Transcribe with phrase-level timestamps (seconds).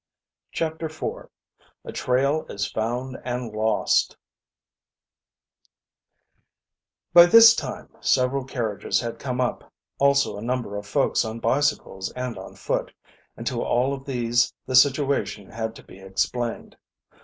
[0.51, 1.29] CHAPTER IV
[1.85, 4.17] A TRAIL IS FOUND AND LOST
[7.13, 12.11] By this time several carriages had come up, also a number of folks on bicycles
[12.13, 12.91] and on foot,
[13.37, 16.77] and to all of these the situation had to be explained.